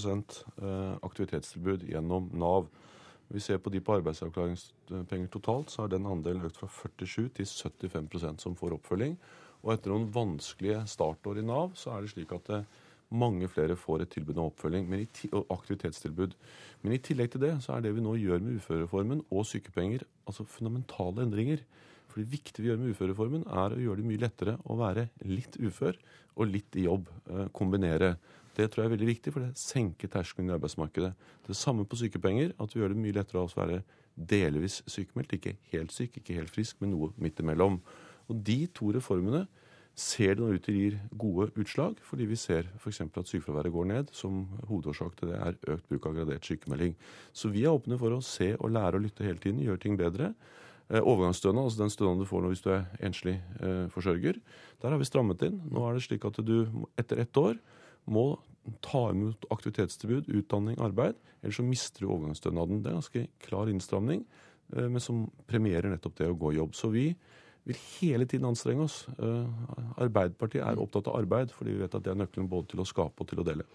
eh, 0.61 0.93
aktivitetstilbud 1.07 1.87
gjennom 1.89 2.29
Nav. 2.37 2.69
Vi 3.33 3.41
ser 3.41 3.57
på 3.57 3.73
de 3.73 3.81
på 3.81 3.95
arbeidsavklaringspenger 3.97 5.33
totalt, 5.33 5.73
så 5.73 5.87
har 5.87 5.89
den 5.95 6.05
andelen 6.05 6.45
økt 6.45 6.61
fra 6.61 6.69
47 6.69 7.31
til 7.39 7.49
75% 7.49 8.45
som 8.45 8.57
får 8.61 8.77
oppfølging. 8.77 9.17
Og 9.63 9.73
etter 9.73 9.89
noen 9.89 10.05
vanskelige 10.13 10.83
startår 10.85 11.41
i 11.41 11.47
Nav, 11.49 11.73
så 11.73 11.95
er 11.95 12.05
det 12.05 12.13
slik 12.13 12.37
at 12.37 12.53
eh, 12.53 12.69
mange 13.09 13.47
flere 13.49 13.77
får 13.79 14.03
et 14.03 14.11
tilbud 14.13 14.37
om 14.37 14.49
oppfølging 14.51 14.89
og 15.33 15.53
aktivitetstilbud. 15.55 16.35
Men 16.83 16.93
i 16.93 17.01
tillegg 17.01 17.31
til 17.33 17.41
det 17.41 17.53
så 17.65 17.75
er 17.75 17.85
det 17.85 17.95
vi 17.95 18.03
nå 18.05 18.15
gjør 18.21 18.41
med 18.45 18.59
uførereformen 18.59 19.23
og 19.29 19.47
sykepenger, 19.49 20.05
altså 20.29 20.45
fundamentale 20.45 21.25
endringer. 21.25 21.63
For 22.09 22.21
det 22.21 22.31
viktige 22.31 22.63
vi 22.63 22.71
gjør 22.71 22.81
med 22.81 22.93
uførereformen, 22.93 23.45
er 23.47 23.75
å 23.75 23.81
gjøre 23.81 24.01
det 24.01 24.09
mye 24.09 24.23
lettere 24.23 24.57
å 24.65 24.77
være 24.79 25.09
litt 25.29 25.57
ufør 25.61 25.97
og 26.37 26.49
litt 26.49 26.77
i 26.77 26.85
jobb. 26.85 27.09
Eh, 27.29 27.47
kombinere. 27.53 28.15
Det 28.57 28.67
tror 28.69 28.83
jeg 28.83 28.89
er 28.89 28.95
veldig 28.95 29.09
viktig, 29.09 29.33
for 29.33 29.45
det 29.45 29.61
senker 29.61 30.11
terskelen 30.11 30.49
i 30.49 30.55
arbeidsmarkedet. 30.55 31.13
Det 31.47 31.57
samme 31.57 31.85
på 31.85 31.99
sykepenger, 31.99 32.53
at 32.59 32.73
vi 32.73 32.81
gjør 32.81 32.93
det 32.93 33.01
mye 33.01 33.17
lettere 33.17 33.43
å 33.43 33.49
være 33.53 33.81
delvis 34.19 34.81
sykemeldt. 34.89 35.37
Ikke 35.37 35.55
helt 35.73 35.93
syk, 35.95 36.17
ikke 36.17 36.37
helt 36.37 36.53
frisk, 36.53 36.81
men 36.81 36.93
noe 36.93 37.13
midt 37.21 37.41
imellom. 37.41 37.79
Og 38.29 38.41
de 38.45 38.65
to 38.75 38.91
reformene 38.93 39.45
ser 39.99 40.37
det 40.37 40.43
nå 40.43 40.53
ut 40.55 40.63
til 40.63 40.77
gir 40.77 40.95
gode 41.19 41.49
utslag, 41.59 41.97
fordi 42.07 42.27
vi 42.29 42.37
ser 42.39 42.69
f.eks. 42.79 43.01
at 43.03 43.27
sykefraværet 43.27 43.73
går 43.73 43.89
ned. 43.89 44.13
Som 44.15 44.45
hovedårsak 44.69 45.17
til 45.19 45.33
det 45.33 45.39
er 45.43 45.59
økt 45.75 45.89
bruk 45.91 46.07
av 46.07 46.15
gradert 46.15 46.47
sykemelding. 46.47 46.95
Så 47.35 47.51
vi 47.51 47.65
er 47.65 47.75
åpne 47.75 47.99
for 47.99 48.15
å 48.15 48.23
se 48.23 48.53
og 48.57 48.71
lære 48.75 48.99
å 48.99 49.03
lytte 49.03 49.27
hele 49.27 49.41
tiden, 49.43 49.61
gjøre 49.65 49.83
ting 49.83 49.99
bedre. 49.99 50.31
Eh, 50.89 51.03
overgangsstønad, 51.03 51.67
altså 51.67 51.83
den 51.83 51.91
stønaden 51.93 52.23
du 52.23 52.29
får 52.29 52.41
nå 52.41 52.53
hvis 52.53 52.63
du 52.65 52.71
er 52.73 52.87
enslig 53.05 53.35
eh, 53.59 53.89
forsørger, 53.93 54.39
der 54.81 54.95
har 54.95 55.01
vi 55.01 55.09
strammet 55.09 55.43
inn. 55.45 55.59
Nå 55.69 55.83
er 55.85 55.97
det 55.97 56.05
slik 56.07 56.23
at 56.25 56.39
du 56.47 56.55
etter 56.97 57.21
ett 57.21 57.37
år 57.37 57.59
må 58.09 58.31
ta 58.85 59.09
imot 59.11 59.45
aktivitetstilbud, 59.53 60.31
utdanning, 60.39 60.79
arbeid. 60.81 61.19
Ellers 61.43 61.59
så 61.59 61.65
mister 61.67 62.05
du 62.05 62.13
overgangsstønaden. 62.13 62.81
Det 62.81 62.89
er 62.89 62.95
en 62.95 63.03
ganske 63.03 63.27
klar 63.43 63.69
innstramning, 63.69 64.23
eh, 64.73 64.87
men 64.87 65.03
som 65.03 65.27
premierer 65.49 65.91
nettopp 65.91 66.17
det 66.17 66.31
å 66.31 66.39
gå 66.39 66.55
i 66.55 66.57
jobb. 66.61 66.73
Så 66.79 66.89
vi 66.95 67.11
vil 67.69 67.79
hele 67.99 68.27
tiden 68.29 68.49
anstrenge 68.49 68.85
oss. 68.85 69.01
Uh, 69.17 69.47
Arbeiderpartiet 70.01 70.65
er 70.65 70.81
opptatt 70.81 71.07
av 71.09 71.19
arbeid, 71.21 71.53
fordi 71.55 71.75
vi 71.75 71.83
vet 71.83 71.95
at 71.95 72.05
det 72.05 72.13
er 72.13 72.19
nøkkelen 72.19 72.49
både 72.51 72.73
til 72.73 72.83
å 72.83 72.87
skape 72.87 73.23
og 73.23 73.29
til 73.29 73.41
å 73.43 73.47
dele. 73.47 73.65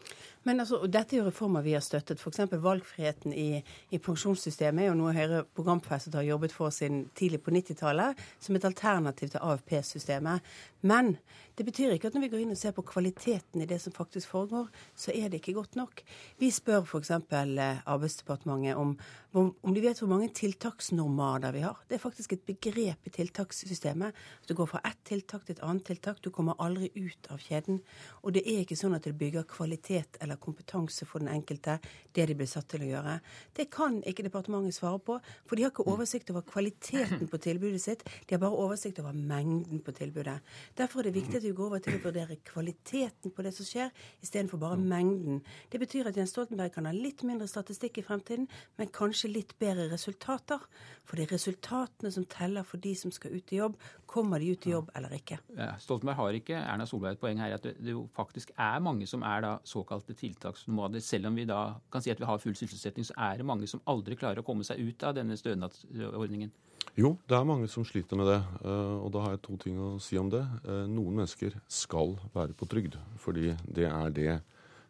Men 0.44 0.60
altså, 0.60 0.82
Dette 0.90 1.16
er 1.16 1.22
jo 1.22 1.28
reformer 1.28 1.64
vi 1.64 1.76
har 1.76 1.84
støttet. 1.84 2.20
F.eks. 2.20 2.42
valgfriheten 2.52 3.32
i, 3.32 3.62
i, 3.90 4.00
pensjonssystemet 4.02 4.84
er 4.84 4.90
jo 4.90 4.98
noe 4.98 5.14
Høyre 5.16 5.44
programfestet 5.56 6.18
har 6.18 6.26
jobbet 6.26 6.52
for 6.52 6.74
siden 6.74 7.06
tidlig 7.16 7.40
på 7.44 7.54
90-tallet, 7.54 8.20
som 8.44 8.58
et 8.58 8.68
alternativ 8.68 9.32
til 9.32 9.40
AFP-systemet. 9.40 10.54
Men 10.84 11.14
det 11.56 11.64
betyr 11.64 11.94
ikke 11.94 12.10
at 12.10 12.16
når 12.16 12.26
vi 12.26 12.30
går 12.32 12.44
inn 12.44 12.52
og 12.52 12.60
ser 12.60 12.74
på 12.76 12.84
kvaliteten 12.84 13.62
i 13.62 13.68
det 13.70 13.78
som 13.80 13.94
faktisk 13.94 14.28
foregår, 14.34 14.68
så 14.98 15.14
er 15.14 15.30
det 15.30 15.40
ikke 15.40 15.56
godt 15.56 15.78
nok. 15.80 16.02
Vi 16.42 16.50
spør 16.52 16.84
f.eks. 16.84 17.12
Eh, 17.14 17.80
Arbeidsdepartementet 17.86 18.76
om, 18.76 18.96
om 19.34 19.74
de 19.74 19.82
vet 19.82 19.98
hvor 19.98 20.10
mange 20.10 20.28
tiltaksnormaler 20.36 21.54
vi 21.56 21.62
har. 21.64 21.78
Det 21.88 21.96
er 21.96 22.02
faktisk 22.02 22.36
et 22.36 22.44
begrep 22.46 23.08
i 23.08 23.12
tiltakssystemet. 23.14 24.14
Du 24.46 24.54
går 24.54 24.68
fra 24.70 24.80
ett 24.86 25.00
tiltak 25.08 25.42
til 25.46 25.56
et 25.56 25.62
annet 25.66 25.84
tiltak. 25.88 26.20
Du 26.22 26.30
kommer 26.30 26.54
aldri 26.62 26.90
ut 26.94 27.26
av 27.34 27.42
kjeden. 27.42 27.80
Og 28.22 28.36
det 28.36 28.44
er 28.46 28.62
ikke 28.62 28.78
sånn 28.78 28.94
at 28.94 29.06
det 29.08 29.16
bygger 29.18 29.46
kvalitet 29.50 30.20
eller 30.22 30.38
kompetanse 30.38 31.08
for 31.08 31.22
den 31.22 31.32
enkelte, 31.34 31.80
det 32.14 32.28
de 32.30 32.36
blir 32.38 32.50
satt 32.50 32.68
til 32.70 32.84
å 32.86 32.90
gjøre. 32.92 33.16
Det 33.58 33.66
kan 33.74 33.98
ikke 34.06 34.26
departementet 34.28 34.78
svare 34.78 35.00
på, 35.02 35.18
for 35.48 35.58
de 35.58 35.66
har 35.66 35.74
ikke 35.74 35.88
oversikt 35.90 36.30
over 36.30 36.46
kvaliteten 36.46 37.26
på 37.30 37.42
tilbudet 37.42 37.82
sitt. 37.82 38.06
De 38.28 38.36
har 38.36 38.42
bare 38.44 38.62
oversikt 38.64 39.02
over 39.02 39.16
mengden 39.18 39.82
på 39.82 39.96
tilbudet. 39.98 40.36
Derfor 40.78 41.02
er 41.02 41.10
det 41.10 41.16
viktig 41.18 41.40
at 41.40 41.48
vi 41.48 41.54
går 41.56 41.72
over 41.72 41.82
til 41.82 41.98
å 41.98 42.04
vurdere 42.06 42.38
kvaliteten 42.46 43.34
på 43.34 43.42
det 43.42 43.54
som 43.58 43.66
skjer, 43.66 43.90
istedenfor 44.22 44.62
bare 44.62 44.78
mengden. 44.78 45.42
Det 45.72 45.82
betyr 45.82 46.12
at 46.12 46.16
Jens 46.18 46.36
Stoltenberg 46.36 46.70
kan 46.76 46.86
ha 46.86 46.94
litt 46.94 47.26
mindre 47.26 47.50
statistikk 47.50 47.98
i 47.98 48.06
fremtiden, 48.06 48.46
men 48.78 48.94
kanskje 48.94 49.23
litt 49.30 49.54
bedre 49.60 49.86
resultater. 49.92 50.62
For 51.04 51.18
det 51.18 51.26
er 51.26 51.34
resultatene 51.34 52.10
som 52.14 52.24
teller 52.30 52.64
for 52.66 52.80
de 52.82 52.94
som 52.96 53.12
skal 53.14 53.34
ut 53.36 53.52
i 53.52 53.60
jobb. 53.60 53.76
Kommer 54.08 54.40
de 54.40 54.52
ut 54.54 54.66
i 54.66 54.72
jobb 54.72 54.90
eller 54.96 55.14
ikke? 55.16 55.38
Stoltenberg 55.82 56.18
har 56.20 56.38
ikke 56.38 56.58
Erna 56.60 56.86
Solberg 56.88 57.18
et 57.18 57.22
poeng 57.22 57.40
her 57.42 57.56
at 57.56 57.66
det, 57.66 57.74
det 57.82 57.92
jo 57.92 58.06
faktisk 58.16 58.54
er 58.56 58.82
mange 58.84 59.08
som 59.10 59.24
er 59.26 59.44
da 59.44 59.54
såkalte 59.68 60.16
tiltaksnomader. 60.18 61.04
Selv 61.04 61.28
om 61.30 61.38
vi 61.38 61.48
da 61.48 61.62
kan 61.92 62.04
si 62.04 62.12
at 62.14 62.20
vi 62.20 62.28
har 62.28 62.40
full 62.42 62.56
sysselsetting, 62.58 63.06
så 63.06 63.16
er 63.30 63.40
det 63.40 63.48
mange 63.48 63.68
som 63.70 63.82
aldri 63.90 64.16
klarer 64.20 64.40
å 64.40 64.46
komme 64.46 64.66
seg 64.66 64.80
ut 64.80 65.04
av 65.04 65.16
denne 65.18 65.36
stønadsordningen. 65.38 66.52
Jo, 66.94 67.16
det 67.26 67.34
er 67.34 67.46
mange 67.48 67.66
som 67.70 67.84
sliter 67.86 68.18
med 68.18 68.28
det. 68.30 68.40
Eh, 68.62 68.96
og 69.02 69.10
da 69.14 69.24
har 69.24 69.34
jeg 69.34 69.44
to 69.46 69.56
ting 69.60 69.78
å 69.82 69.94
si 70.02 70.18
om 70.20 70.28
det. 70.30 70.42
Eh, 70.62 70.84
noen 70.90 71.16
mennesker 71.18 71.56
skal 71.66 72.14
være 72.34 72.54
på 72.54 72.68
trygd, 72.70 72.98
fordi 73.18 73.54
det 73.66 73.88
er 73.90 74.14
det 74.14 74.34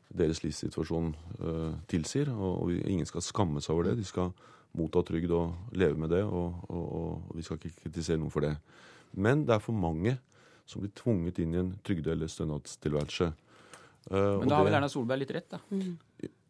deres 0.09 0.43
livssituasjon 0.45 1.15
uh, 1.41 1.73
tilsier. 1.91 2.31
Og, 2.35 2.63
og, 2.65 2.75
ingen 2.85 3.09
skal 3.09 3.25
skamme 3.25 3.63
seg 3.65 3.75
over 3.75 3.91
det. 3.91 3.99
De 4.01 4.09
skal 4.09 4.33
motta 4.75 5.05
trygd 5.07 5.33
og 5.35 5.75
leve 5.79 5.99
med 5.99 6.11
det, 6.11 6.25
og, 6.27 6.65
og, 6.69 6.85
og, 6.99 7.35
vi 7.39 7.45
skal 7.47 7.61
ikke 7.61 7.85
kritisere 7.85 8.19
noen 8.19 8.35
for 8.35 8.47
det. 8.47 8.57
Men 9.15 9.45
det 9.47 9.55
er 9.55 9.63
for 9.63 9.77
mange 9.79 10.17
som 10.67 10.83
blir 10.83 10.95
tvunget 10.97 11.39
inn 11.43 11.55
i 11.55 11.61
en 11.61 11.75
trygde- 11.87 12.15
eller 12.15 12.31
stønadstilværelse. 12.31 13.31
Uh, 14.11 14.41
Men 14.41 14.51
da 14.51 14.59
har 14.59 14.67
vel 14.67 14.77
Erna 14.77 14.89
Solberg 14.93 15.23
litt 15.23 15.33
rett, 15.33 15.47
da? 15.55 15.61
Mm. 15.73 15.95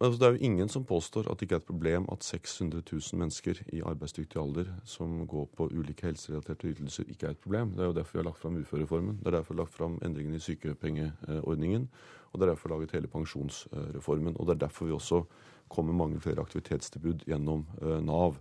Altså, 0.03 0.19
det 0.19 0.27
er 0.27 0.35
jo 0.35 0.47
ingen 0.49 0.71
som 0.71 0.87
påstår 0.87 1.29
at 1.31 1.39
det 1.39 1.47
ikke 1.47 1.59
er 1.61 1.63
et 1.63 1.69
problem 1.69 2.09
at 2.13 2.27
600 2.27 2.83
000 2.91 3.21
mennesker 3.21 3.61
i 3.73 3.83
arbeidsdyktig 3.87 4.41
alder 4.41 4.73
som 4.89 5.23
går 5.31 5.47
på 5.55 5.69
ulike 5.71 6.09
helserelaterte 6.09 6.73
ytelser, 6.73 7.07
ikke 7.11 7.29
er 7.29 7.37
et 7.37 7.45
problem. 7.45 7.77
Det 7.77 7.85
er 7.85 7.93
jo 7.93 7.97
derfor 8.01 8.19
vi 8.19 8.23
har 8.23 8.29
lagt 8.31 8.43
fram 8.43 8.59
uførereformen. 8.59 9.21
Det 9.21 9.31
er 9.31 9.37
derfor 9.39 9.55
vi 9.55 9.59
har 9.59 9.65
lagt 9.65 9.77
fram 9.77 9.99
endringene 10.03 10.41
i 10.41 10.45
sykepengeordningen. 10.45 11.89
Og 12.35 12.41
det 12.41 12.49
er 12.49 12.53
derfor 12.53 12.75
laget 12.75 12.93
hele 12.97 13.09
pensjonsreformen. 13.09 14.37
Og 14.37 14.47
det 14.47 14.57
er 14.57 14.67
derfor 14.67 14.91
vi 14.91 14.97
også 14.97 15.23
kommer 15.71 15.95
mange 15.97 16.19
flere 16.21 16.43
aktivitetstilbud 16.43 17.25
gjennom 17.31 17.65
uh, 17.81 18.01
Nav. 18.03 18.41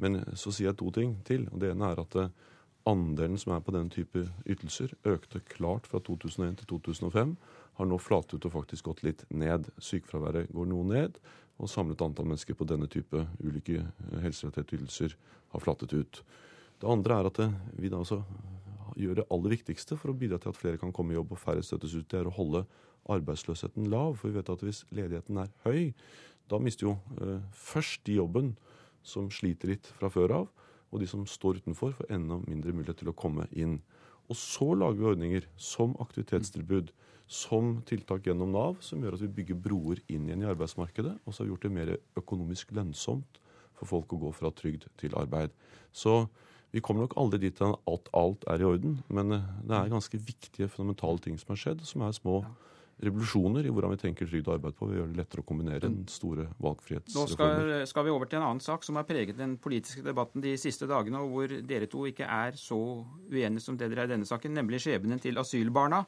Men 0.00 0.22
så 0.34 0.50
sier 0.52 0.70
jeg 0.70 0.80
to 0.80 0.90
ting 0.92 1.18
til. 1.28 1.46
og 1.52 1.60
Det 1.60 1.70
ene 1.70 1.92
er 1.92 2.00
at 2.00 2.16
uh, 2.16 2.32
andelen 2.88 3.38
som 3.38 3.52
er 3.52 3.60
på 3.60 3.74
den 3.76 3.90
type 3.92 4.24
ytelser, 4.48 4.96
økte 5.04 5.42
klart 5.52 5.86
fra 5.86 6.00
2001 6.00 6.62
til 6.62 6.70
2005 6.74 7.36
har 7.76 7.88
nå 7.88 7.98
flatet 8.00 8.38
ut 8.38 8.48
og 8.48 8.54
faktisk 8.54 8.88
gått 8.88 9.02
litt 9.04 9.24
ned. 9.28 9.68
Sykefraværet 9.82 10.52
går 10.54 10.68
noe 10.70 10.86
ned, 10.88 11.18
og 11.60 11.70
samlet 11.70 12.02
antall 12.04 12.28
mennesker 12.28 12.56
på 12.56 12.68
denne 12.68 12.88
type 12.92 13.26
ulike 13.44 13.80
eh, 13.82 14.20
helserelaterte 14.24 14.78
ytelser 14.78 15.16
har 15.52 15.64
flatet 15.64 15.92
ut. 15.92 16.22
Det 16.80 16.88
andre 16.88 17.20
er 17.20 17.28
at 17.30 17.40
vi 17.76 17.92
da 17.92 18.00
altså 18.00 18.22
gjør 18.96 19.20
det 19.20 19.28
aller 19.32 19.52
viktigste 19.52 19.96
for 20.00 20.12
å 20.12 20.16
bidra 20.16 20.38
til 20.40 20.52
at 20.52 20.58
flere 20.58 20.80
kan 20.80 20.92
komme 20.94 21.12
i 21.12 21.18
jobb 21.18 21.34
og 21.34 21.40
færre 21.40 21.64
støttes 21.64 21.94
ut. 21.96 22.08
Det 22.08 22.20
er 22.20 22.28
å 22.28 22.36
holde 22.36 22.64
arbeidsløsheten 23.12 23.88
lav. 23.92 24.16
For 24.20 24.30
vi 24.30 24.38
vet 24.38 24.52
at 24.52 24.64
hvis 24.64 24.84
ledigheten 24.94 25.42
er 25.42 25.52
høy, 25.66 25.92
da 26.50 26.60
mister 26.62 26.90
jo 26.90 26.96
eh, 27.20 27.42
først 27.52 28.04
de 28.06 28.20
jobben 28.20 28.54
som 29.06 29.30
sliter 29.30 29.74
litt 29.74 29.90
fra 29.98 30.10
før 30.12 30.40
av, 30.42 30.46
og 30.90 31.02
de 31.02 31.08
som 31.10 31.26
står 31.28 31.60
utenfor, 31.62 31.94
får 31.98 32.12
enda 32.14 32.38
mindre 32.46 32.74
mulighet 32.74 33.02
til 33.02 33.10
å 33.10 33.16
komme 33.18 33.46
inn. 33.54 33.80
Og 34.30 34.38
så 34.38 34.72
lager 34.74 35.00
vi 35.00 35.10
ordninger 35.10 35.48
som 35.60 35.94
aktivitetstilbud, 36.02 36.92
som 37.26 37.80
tiltak 37.86 38.26
gjennom 38.28 38.52
Nav, 38.54 38.78
som 38.86 39.02
gjør 39.02 39.16
at 39.16 39.22
vi 39.24 39.32
bygger 39.40 39.58
broer 39.58 40.02
inn 40.06 40.28
igjen 40.28 40.44
i 40.44 40.50
arbeidsmarkedet, 40.50 41.16
og 41.24 41.34
så 41.34 41.42
har 41.42 41.48
vi 41.48 41.54
gjort 41.54 41.66
det 41.66 41.74
mer 41.74 41.92
økonomisk 42.18 42.70
lønnsomt 42.76 43.40
for 43.76 43.90
folk 43.90 44.14
å 44.14 44.20
gå 44.22 44.30
fra 44.34 44.52
trygd 44.54 44.86
til 45.00 45.14
arbeid. 45.18 45.54
Så 45.90 46.28
vi 46.74 46.82
kommer 46.84 47.04
nok 47.04 47.16
aldri 47.18 47.40
dit 47.46 47.60
at 47.62 48.08
alt 48.16 48.46
er 48.50 48.62
i 48.62 48.68
orden, 48.68 49.00
men 49.08 49.34
eh, 49.34 49.50
det 49.66 49.76
er 49.78 49.92
ganske 49.92 50.22
viktige, 50.22 50.70
fundamentale 50.70 51.22
ting 51.24 51.38
som 51.40 51.54
har 51.54 51.62
skjedd, 51.62 51.84
som 51.88 52.06
er 52.06 52.14
små 52.16 52.40
revolusjoner 53.02 53.66
i 53.66 53.72
hvordan 53.72 53.92
vi 53.92 53.98
tenker 54.00 54.28
trygd 54.28 54.46
og 54.48 54.54
arbeid 54.56 54.76
på. 54.78 54.88
Vi 54.88 54.96
gjør 54.96 55.10
det 55.10 55.20
lettere 55.20 55.42
å 55.42 55.46
kombinere 55.48 55.82
den 55.84 55.98
store 56.08 56.46
valgfrihetsreformen. 56.64 57.28
Nå 57.28 57.34
skal, 57.34 57.74
skal, 57.90 58.06
vi 58.06 58.14
over 58.14 58.30
til 58.30 58.40
en 58.40 58.46
annen 58.48 58.64
sak 58.64 58.86
som 58.86 58.96
har 58.96 59.04
preget 59.08 59.36
den 59.36 59.58
politiske 59.60 60.04
debatten 60.06 60.44
de 60.44 60.54
siste 60.60 60.88
dagene, 60.88 61.20
og 61.20 61.34
hvor 61.34 61.56
dere 61.68 61.90
to 61.92 62.06
ikke 62.08 62.28
er 62.38 62.56
så 62.60 62.78
uenige 63.28 63.64
som 63.64 63.76
det 63.76 63.90
dere 63.92 64.06
er 64.06 64.10
i 64.10 64.14
denne 64.16 64.28
saken, 64.28 64.56
nemlig 64.56 64.80
skjebnen 64.86 65.20
til 65.20 65.36
asylbarna. 65.42 66.06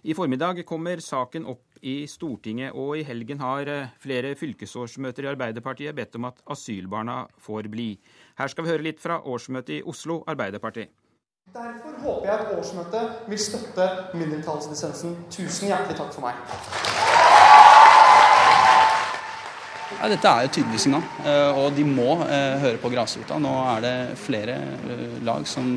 I 0.00 0.16
formiddag 0.16 0.62
kommer 0.64 1.02
saken 1.04 1.44
opp 1.50 1.82
i 1.84 2.06
Stortinget, 2.08 2.72
og 2.72 2.94
i 2.96 3.04
helgen 3.04 3.40
har 3.40 3.68
eh, 3.68 3.92
flere 4.00 4.32
fylkesårsmøter 4.36 5.26
i 5.26 5.30
Arbeiderpartiet 5.34 5.96
bedt 5.96 6.16
om 6.16 6.28
at 6.30 6.40
asylbarna 6.52 7.26
får 7.40 7.68
bli. 7.72 7.90
Her 8.40 8.48
skal 8.48 8.64
vi 8.64 8.72
høre 8.72 8.86
litt 8.88 9.02
fra 9.02 9.20
årsmøtet 9.20 9.76
i 9.76 9.84
Oslo 9.84 10.22
Arbeiderparti. 10.28 10.86
Derfor 11.54 11.96
håper 11.98 12.28
jeg 12.28 12.38
at 12.40 12.50
årsmøtet 12.58 13.22
vil 13.28 13.38
støtte 13.42 13.86
mindretallsdissensen. 14.14 15.16
Tusen 15.34 15.66
hjertelig 15.66 15.96
takk 15.98 16.12
for 16.14 16.22
meg. 16.22 16.38
Ja, 19.96 20.10
dette 20.12 20.30
er 20.30 20.46
jo 20.46 20.52
tydelig 20.54 20.78
signal, 20.84 21.02
eh, 21.26 21.58
og 21.58 21.74
de 21.74 21.82
må 21.84 22.12
eh, 22.22 22.54
høre 22.62 22.78
på 22.78 22.92
grasrota. 22.94 23.40
Nå 23.42 23.50
er 23.74 23.82
det 23.82 23.96
flere 24.22 24.56
lag 25.26 25.42
som 25.50 25.74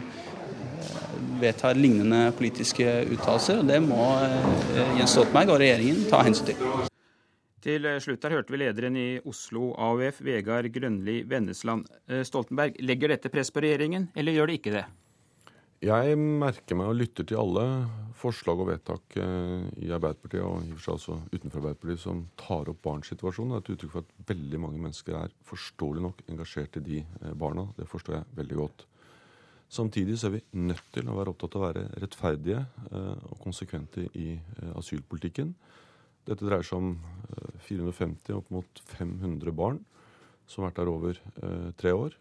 vedtar 1.42 1.76
lignende 1.76 2.32
politiske 2.38 2.88
uttalelser. 3.10 3.64
og 3.64 3.68
Det 3.74 3.82
må 3.84 4.08
eh, 4.22 4.98
Jens 5.00 5.18
Stoltenberg 5.18 5.56
og 5.56 5.62
regjeringen 5.64 6.06
ta 6.12 6.22
hensyn 6.24 6.54
til. 6.54 6.66
Til 7.64 7.88
slutt 8.04 8.26
her 8.28 8.38
hørte 8.38 8.54
vi 8.54 8.60
lederen 8.60 8.98
i 9.00 9.10
Oslo 9.26 9.72
AUF, 9.80 10.22
Vegard 10.22 10.68
Grønli 10.76 11.24
Vennesland. 11.28 11.88
Eh, 12.08 12.22
Stoltenberg, 12.28 12.78
legger 12.84 13.16
dette 13.16 13.32
press 13.34 13.50
på 13.50 13.64
regjeringen, 13.64 14.12
eller 14.16 14.38
gjør 14.38 14.52
det 14.52 14.62
ikke 14.62 14.78
det? 14.78 14.86
Jeg 15.84 16.16
merker 16.16 16.78
meg 16.80 16.94
og 16.94 16.96
lytter 17.02 17.28
til 17.28 17.42
alle 17.42 17.66
forslag 18.16 18.62
og 18.64 18.70
vedtak 18.70 19.18
eh, 19.20 19.66
i 19.84 19.92
Arbeiderpartiet 19.92 20.46
og 20.46 20.64
i 20.64 20.72
og 20.72 20.78
for 20.78 20.86
seg 20.86 20.96
også 20.96 21.18
utenfor 21.34 21.60
Arbeiderpartiet 21.60 22.04
som 22.06 22.24
tar 22.40 22.72
opp 22.72 22.80
barns 22.86 23.12
situasjon. 23.12 23.52
Det 23.52 23.58
er 23.58 23.66
et 23.66 23.74
uttrykk 23.76 23.94
for 23.98 24.06
at 24.06 24.32
veldig 24.32 24.64
mange 24.64 24.80
mennesker 24.80 25.20
er 25.20 25.36
forståelig 25.50 26.06
nok 26.08 26.24
engasjert 26.32 26.80
i 26.80 26.86
de 26.88 27.04
barna. 27.36 27.68
Det 27.76 27.90
forstår 27.92 28.22
jeg 28.22 28.40
veldig 28.40 28.60
godt. 28.62 28.88
Samtidig 29.74 30.20
så 30.20 30.28
er 30.28 30.36
vi 30.36 30.44
nødt 30.68 30.90
til 30.94 31.08
å 31.10 31.16
være 31.18 31.32
opptatt 31.34 31.56
av 31.58 31.64
å 31.64 31.66
være 31.66 31.84
rettferdige 32.04 32.60
eh, 32.92 33.24
og 33.32 33.40
konsekvente 33.42 34.04
i 34.14 34.36
eh, 34.36 34.74
asylpolitikken. 34.78 35.56
Dette 36.28 36.46
dreier 36.46 36.68
seg 36.68 36.78
om 36.78 36.92
450 37.66 38.30
eh, 38.30 38.38
opp 38.38 38.52
mot 38.54 38.84
500 38.92 39.56
barn 39.58 39.80
som 40.46 40.62
har 40.62 40.70
vært 40.70 40.82
der 40.84 40.92
over 40.92 41.20
tre 41.80 41.94
år. 41.96 42.16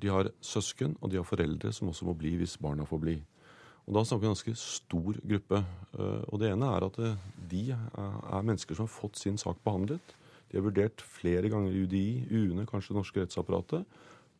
De 0.00 0.10
har 0.12 0.30
søsken, 0.40 0.96
og 1.00 1.12
de 1.12 1.20
har 1.20 1.28
foreldre 1.28 1.72
som 1.76 1.90
også 1.90 2.08
må 2.08 2.14
bli 2.16 2.34
hvis 2.40 2.58
barna 2.60 2.86
får 2.88 3.02
bli. 3.02 3.16
Og 3.86 3.96
Da 3.96 4.04
snakker 4.04 4.22
vi 4.22 4.28
en 4.28 4.36
ganske 4.36 4.54
stor 4.56 5.18
gruppe. 5.32 5.64
Og 6.30 6.38
Det 6.40 6.50
ene 6.52 6.68
er 6.70 6.86
at 6.86 6.98
de 7.50 7.62
er 7.72 8.44
mennesker 8.46 8.76
som 8.76 8.86
har 8.86 8.92
fått 8.92 9.18
sin 9.18 9.38
sak 9.40 9.58
behandlet. 9.64 10.14
De 10.50 10.58
er 10.58 10.64
vurdert 10.64 11.02
flere 11.02 11.50
ganger 11.50 11.74
i 11.74 11.82
UDI, 11.84 12.06
UNE, 12.30 12.66
kanskje 12.70 12.94
det 12.94 13.00
norske 13.00 13.24
rettsapparatet. 13.24 13.84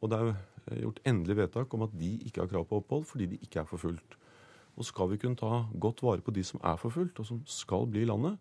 Og 0.01 0.11
det 0.11 0.21
er 0.21 0.33
Eh, 0.71 0.83
gjort 0.85 1.01
endelig 1.09 1.37
vedtak 1.39 1.75
om 1.75 1.85
at 1.87 1.95
de 1.99 2.11
ikke 2.27 2.43
har 2.43 2.51
krav 2.51 2.67
på 2.69 2.81
opphold 2.81 3.07
fordi 3.09 3.31
de 3.33 3.41
ikke 3.45 3.63
er 3.63 3.69
forfulgt. 3.69 4.17
Og 4.77 4.87
skal 4.87 5.11
vi 5.11 5.19
kunne 5.21 5.39
ta 5.39 5.65
godt 5.81 6.03
vare 6.05 6.25
på 6.25 6.35
de 6.35 6.45
som 6.47 6.61
er 6.65 6.79
forfulgt, 6.81 7.19
og 7.21 7.27
som 7.27 7.41
skal 7.49 7.89
bli 7.91 8.05
i 8.05 8.09
landet, 8.09 8.39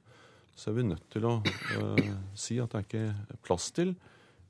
så 0.56 0.70
er 0.70 0.78
vi 0.78 0.88
nødt 0.88 1.06
til 1.12 1.26
å 1.26 1.40
uh, 1.42 2.10
si 2.36 2.60
at 2.60 2.72
det 2.72 2.80
er 2.80 2.86
ikke 2.86 3.40
plass 3.44 3.70
til 3.76 3.94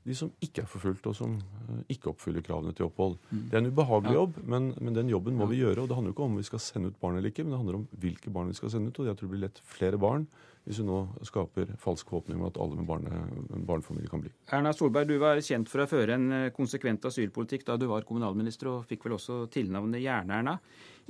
de 0.06 0.16
som 0.16 0.30
ikke 0.40 0.64
er 0.64 0.68
forfulgt, 0.70 1.06
og 1.10 1.16
som 1.16 1.34
uh, 1.36 1.80
ikke 1.92 2.12
oppfyller 2.12 2.44
kravene 2.44 2.72
til 2.76 2.86
opphold. 2.86 3.18
Mm. 3.30 3.42
Det 3.50 3.56
er 3.56 3.62
en 3.62 3.72
ubehagelig 3.72 4.14
jobb, 4.16 4.38
men, 4.48 4.70
men, 4.80 4.94
den 4.96 5.12
jobben 5.12 5.36
må 5.36 5.48
vi 5.50 5.60
gjøre. 5.60 5.82
og 5.82 5.90
Det 5.90 5.98
handler 5.98 6.12
jo 6.12 6.16
ikke 6.16 6.28
om 6.28 6.38
vi 6.40 6.46
skal 6.48 6.62
sende 6.64 6.92
ut 6.92 7.00
barn 7.02 7.18
eller 7.18 7.32
ikke, 7.32 7.44
men 7.44 7.54
det 7.54 7.60
handler 7.60 7.80
om 7.82 7.88
hvilke 8.04 8.32
barn 8.32 8.48
vi 8.48 8.56
skal 8.56 8.72
sende 8.72 8.92
ut. 8.92 9.02
Og 9.02 9.10
jeg 9.10 9.18
tror 9.18 9.28
det 9.28 9.34
blir 9.34 9.44
lett 9.48 9.60
flere 9.76 10.00
barn 10.00 10.24
hvis 10.70 10.78
hun 10.78 10.90
nå 10.90 11.00
skaper 11.26 11.72
falsk 11.82 12.12
håpning 12.14 12.38
om 12.38 12.46
at 12.46 12.58
alle 12.62 12.78
med 12.78 12.86
barne, 12.86 13.22
barnefamilie 13.66 14.10
kan 14.10 14.22
bli. 14.22 14.30
Erna 14.54 14.72
Solberg, 14.76 15.10
du 15.10 15.18
var 15.18 15.40
kjent 15.42 15.70
for 15.70 15.82
å 15.82 15.88
føre 15.90 16.14
en 16.14 16.30
eh, 16.36 16.52
konsekvent 16.54 17.08
asylpolitikk 17.10 17.66
da 17.66 17.76
du 17.80 17.88
var 17.90 18.06
kommunalminister, 18.06 18.70
og 18.70 18.86
fikk 18.90 19.08
vel 19.08 19.16
også 19.18 19.42
tilnavnet 19.50 20.04
Jern-Erna. 20.04 20.54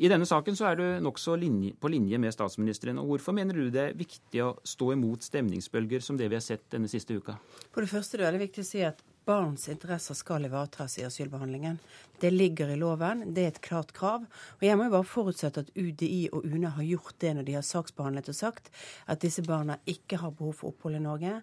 I 0.00 0.08
denne 0.08 0.24
saken 0.24 0.56
så 0.56 0.70
er 0.70 0.78
du 0.80 0.84
nokså 1.04 1.34
på 1.76 1.90
linje 1.92 2.18
med 2.18 2.32
statsministeren. 2.32 2.98
og 3.02 3.10
Hvorfor 3.10 3.36
mener 3.36 3.52
du 3.52 3.68
det 3.68 3.82
er 3.82 3.98
viktig 3.98 4.40
å 4.40 4.54
stå 4.64 4.94
imot 4.94 5.26
stemningsbølger 5.26 6.00
som 6.00 6.16
det 6.16 6.30
vi 6.30 6.38
har 6.38 6.44
sett 6.44 6.64
denne 6.72 6.88
siste 6.88 7.18
uka? 7.20 7.36
For 7.74 7.84
det 7.84 7.92
første 7.92 8.16
er 8.16 8.32
det 8.32 8.46
viktig 8.46 8.64
å 8.64 8.70
si 8.70 8.80
at 8.86 9.02
barns 9.30 9.68
interesser 9.70 10.18
skal 10.18 10.44
ivaretas 10.48 10.98
i 10.98 11.04
asylbehandlingen. 11.06 11.78
Det 12.20 12.30
ligger 12.34 12.68
i 12.68 12.76
loven, 12.76 13.22
det 13.34 13.44
er 13.44 13.52
et 13.52 13.60
klart 13.62 13.92
krav. 13.94 14.24
Og 14.58 14.64
jeg 14.66 14.78
må 14.78 14.88
jo 14.88 14.94
bare 14.96 15.06
forutsette 15.06 15.62
at 15.64 15.70
UDI 15.76 16.32
og 16.34 16.48
UNE 16.48 16.72
har 16.74 16.88
gjort 16.88 17.14
det 17.22 17.36
når 17.36 17.46
de 17.46 17.54
har 17.58 17.66
saksbehandlet 17.66 18.32
og 18.32 18.38
sagt 18.40 18.72
at 19.06 19.22
disse 19.22 19.44
barna 19.46 19.78
ikke 19.86 20.18
har 20.20 20.34
behov 20.34 20.58
for 20.58 20.74
opphold 20.74 20.98
i 20.98 21.04
Norge, 21.04 21.36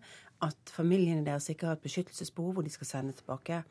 at 0.43 0.73
familiene 0.75 1.25
deres 1.25 1.47
ikke 1.49 1.69
har 1.69 1.79
et 1.79 1.85
beskyttelsesbehov 1.85 2.59
og 2.59 2.67
de 2.67 2.75
skal 2.75 2.91
sende 2.91 3.15
tilbake. 3.15 3.63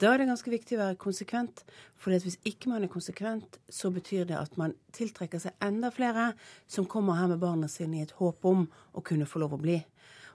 Da 0.00 0.14
er 0.14 0.22
det 0.22 0.30
ganske 0.30 0.50
viktig 0.50 0.78
å 0.78 0.80
være 0.80 1.00
konsekvent. 1.00 1.60
For 2.00 2.16
hvis 2.16 2.40
ikke 2.48 2.72
man 2.72 2.86
er 2.86 2.92
konsekvent, 2.92 3.60
så 3.68 3.92
betyr 3.92 4.24
det 4.30 4.38
at 4.40 4.56
man 4.56 4.72
tiltrekker 4.96 5.42
seg 5.42 5.58
enda 5.60 5.92
flere 5.92 6.30
som 6.64 6.88
kommer 6.88 7.20
her 7.20 7.28
med 7.28 7.42
barna 7.42 7.68
sine 7.68 8.00
i 8.00 8.06
et 8.06 8.16
håp 8.16 8.48
om 8.48 8.64
å 8.96 9.04
kunne 9.04 9.28
få 9.28 9.44
lov 9.44 9.58
å 9.58 9.60
bli. 9.60 9.82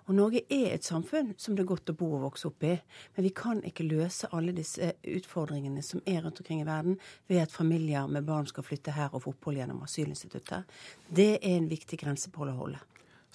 Og 0.05 0.13
Norge 0.13 0.43
er 0.53 0.75
et 0.75 0.85
samfunn 0.85 1.31
som 1.41 1.55
det 1.55 1.63
er 1.63 1.69
godt 1.71 1.89
å 1.89 1.95
bo 1.97 2.11
og 2.13 2.25
vokse 2.27 2.49
opp 2.51 2.65
i. 2.67 2.75
Men 3.15 3.25
vi 3.25 3.31
kan 3.33 3.63
ikke 3.65 3.87
løse 3.87 4.29
alle 4.37 4.53
disse 4.53 4.91
utfordringene 5.01 5.81
som 5.85 6.03
er 6.05 6.21
rundt 6.21 6.41
omkring 6.43 6.61
i 6.61 6.67
verden, 6.67 6.99
ved 7.27 7.41
at 7.41 7.53
familier 7.53 8.05
med 8.07 8.27
barn 8.27 8.45
skal 8.49 8.67
flytte 8.67 8.93
her 8.93 9.13
og 9.13 9.25
få 9.25 9.33
opphold 9.33 9.57
gjennom 9.57 9.81
asylinstituttet. 9.87 10.69
Det 11.09 11.31
er 11.39 11.55
en 11.55 11.71
viktig 11.71 11.99
grensepål 12.03 12.53
å 12.53 12.59
holde. 12.59 12.83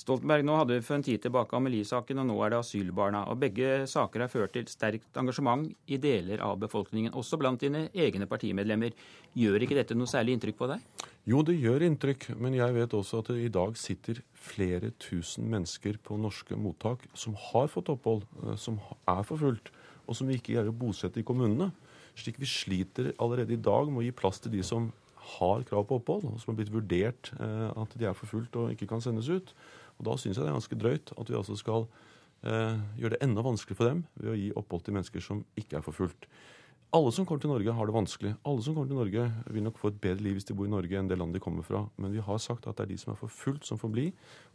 Stoltenberg, 0.00 0.46
nå 0.48 0.54
hadde 0.56 0.78
vi 0.78 0.84
for 0.84 0.96
en 0.96 1.02
tid 1.04 1.20
tilbake 1.20 1.56
Amelie-saken, 1.58 2.22
og 2.22 2.28
nå 2.30 2.36
er 2.40 2.54
det 2.54 2.60
asylbarna. 2.62 3.26
Og 3.28 3.36
Begge 3.42 3.82
saker 3.90 4.24
har 4.24 4.30
ført 4.32 4.54
til 4.54 4.68
sterkt 4.70 5.18
engasjement 5.20 5.66
i 5.92 5.98
deler 6.00 6.40
av 6.44 6.56
befolkningen, 6.62 7.12
også 7.12 7.36
blant 7.40 7.60
dine 7.60 7.88
egne 7.92 8.28
partimedlemmer. 8.30 8.94
Gjør 9.36 9.66
ikke 9.66 9.76
dette 9.76 9.96
noe 9.98 10.08
særlig 10.08 10.38
inntrykk 10.38 10.56
på 10.56 10.70
deg? 10.70 10.86
Jo, 11.28 11.42
det 11.44 11.58
gjør 11.60 11.84
inntrykk, 11.84 12.30
men 12.40 12.56
jeg 12.56 12.76
vet 12.78 12.96
også 12.96 13.20
at 13.20 13.28
det 13.34 13.44
i 13.44 13.52
dag 13.52 13.76
sitter 13.76 14.22
flere 14.40 14.88
tusen 15.04 15.50
mennesker 15.52 15.98
på 16.06 16.16
norske 16.16 16.56
mottak 16.56 17.04
som 17.12 17.36
har 17.50 17.68
fått 17.68 17.92
opphold, 17.92 18.24
eh, 18.46 18.56
som 18.56 18.80
er 19.04 19.20
forfulgt, 19.28 19.68
og 20.08 20.16
som 20.16 20.30
vi 20.30 20.38
ikke 20.40 20.54
greier 20.54 20.72
å 20.72 20.78
bosette 20.80 21.20
i 21.20 21.26
kommunene. 21.28 21.74
Slik 22.16 22.40
vi 22.40 22.48
sliter 22.48 23.12
allerede 23.20 23.52
i 23.52 23.60
dag 23.60 23.92
med 23.92 24.00
å 24.00 24.06
gi 24.08 24.16
plass 24.16 24.40
til 24.40 24.56
de 24.56 24.64
som 24.64 24.88
har 25.36 25.68
krav 25.68 25.84
på 25.86 26.00
opphold, 26.00 26.24
og 26.24 26.40
som 26.40 26.54
har 26.54 26.62
blitt 26.62 26.72
vurdert 26.72 27.34
eh, 27.36 27.68
at 27.68 28.00
de 28.00 28.08
er 28.08 28.16
forfulgt 28.16 28.56
og 28.56 28.72
ikke 28.72 28.88
kan 28.88 29.04
sendes 29.04 29.28
ut. 29.28 29.52
Og 30.00 30.06
Da 30.08 30.16
syns 30.16 30.38
jeg 30.38 30.46
det 30.46 30.50
er 30.50 30.56
ganske 30.56 30.80
drøyt 30.80 31.12
at 31.20 31.30
vi 31.30 31.36
altså 31.36 31.56
skal 31.60 31.84
eh, 32.42 32.80
gjøre 32.98 33.14
det 33.16 33.22
enda 33.26 33.44
vanskeligere 33.44 33.80
for 33.82 33.90
dem 33.92 34.06
ved 34.16 34.32
å 34.32 34.38
gi 34.40 34.48
opphold 34.56 34.86
til 34.86 34.96
mennesker 34.96 35.24
som 35.24 35.44
ikke 35.60 35.78
er 35.78 35.84
forfulgt. 35.84 36.26
Alle 36.90 37.12
som 37.14 37.22
kommer 37.22 37.38
til 37.38 37.52
Norge, 37.52 37.70
har 37.70 37.86
det 37.86 37.94
vanskelig. 37.94 38.32
Alle 38.42 38.62
som 38.66 38.74
kommer 38.74 38.88
til 38.90 38.98
Norge, 38.98 39.24
vil 39.54 39.62
nok 39.62 39.76
få 39.78 39.92
et 39.92 40.00
bedre 40.02 40.24
liv 40.26 40.34
hvis 40.34 40.48
de 40.48 40.56
bor 40.58 40.66
i 40.66 40.72
Norge 40.72 40.98
enn 40.98 41.06
det 41.06 41.20
landet 41.20 41.38
de 41.38 41.42
kommer 41.44 41.62
fra. 41.62 41.84
Men 42.02 42.10
vi 42.10 42.24
har 42.26 42.40
sagt 42.42 42.66
at 42.66 42.80
det 42.80 42.88
er 42.88 42.90
de 42.90 42.96
som 42.98 43.12
er 43.12 43.20
forfulgt, 43.20 43.68
som 43.68 43.78
får 43.78 43.92
bli. 43.94 44.06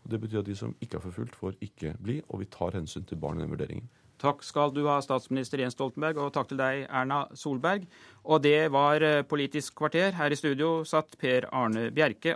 Og 0.03 0.11
Det 0.11 0.19
betyr 0.19 0.41
at 0.41 0.49
de 0.49 0.55
som 0.59 0.73
ikke 0.83 0.99
er 0.99 1.05
forfulgt, 1.05 1.37
får 1.39 1.55
ikke 1.63 1.93
bli. 2.03 2.17
Og 2.27 2.43
vi 2.43 2.49
tar 2.51 2.75
hensyn 2.75 3.07
til 3.07 3.21
barn 3.21 3.39
i 3.39 3.45
den 3.45 3.53
vurderingen. 3.55 3.87
Takk 4.19 4.43
skal 4.43 4.73
du 4.75 4.83
ha, 4.87 4.99
statsminister 5.03 5.63
Jens 5.63 5.75
Stoltenberg, 5.75 6.19
og 6.19 6.33
takk 6.35 6.51
til 6.51 6.59
deg, 6.59 6.85
Erna 6.89 7.25
Solberg. 7.35 7.87
Og 8.27 8.43
det 8.43 8.71
var 8.71 9.03
eh, 9.03 9.23
Politisk 9.23 9.75
kvarter. 9.79 10.11
Her 10.19 10.31
i 10.31 10.39
studio 10.39 10.81
satt 10.87 11.15
Per 11.21 11.47
Arne 11.55 11.87
Bjerke. 11.95 12.35